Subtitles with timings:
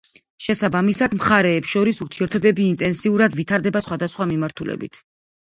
[0.43, 5.03] შესაბამისად, მხარეებს შორის ურთიერთობები ინტენსიურად ვითარდება სხვადასხვა მიმართულებით.